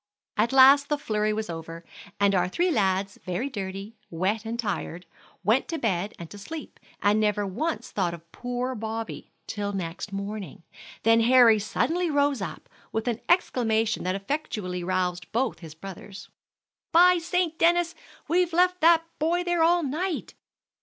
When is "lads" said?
2.71-3.19